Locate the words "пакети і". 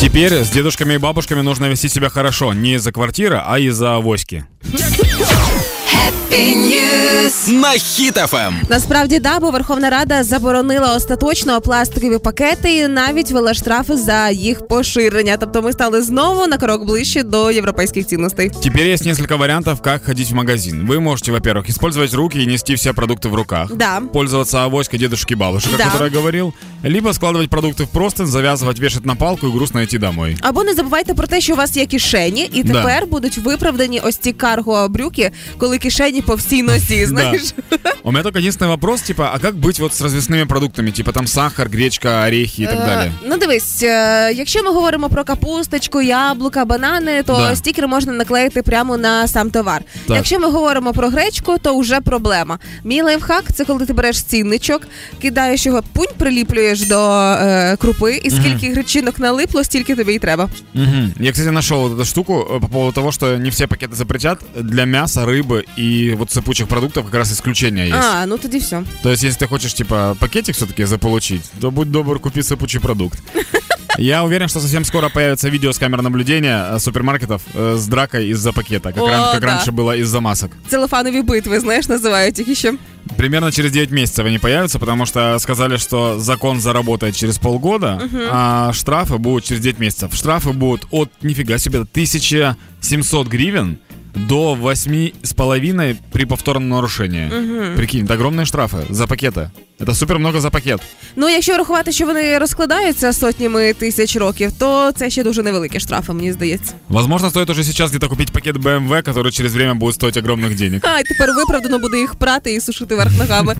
12.17-12.87